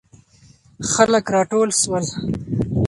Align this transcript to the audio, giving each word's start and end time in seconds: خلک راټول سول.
خلک 0.91 1.25
راټول 1.35 1.69
سول. 1.81 2.03